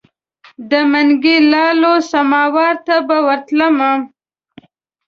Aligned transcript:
د 0.69 0.71
منګي 0.91 1.37
لالو 1.51 1.93
سماوار 2.11 2.75
ته 2.85 2.95
به 3.07 3.17
ورتللم. 3.27 3.97